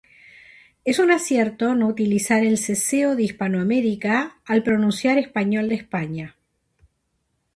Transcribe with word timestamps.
Es 0.83 0.97
un 0.97 1.11
acierto 1.11 1.75
no 1.75 1.85
utilizar 1.87 2.43
el 2.43 2.57
seseo 2.57 3.15
de 3.15 3.21
Hispanoamérica 3.21 4.39
al 4.47 4.63
pronunciar 4.63 5.19
Español 5.19 5.69
de 5.69 5.75
España 5.75 6.35